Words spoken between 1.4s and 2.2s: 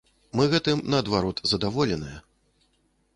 задаволеныя.